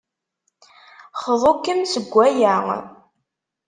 [1.23, 2.55] Xḍu-kem seg aya.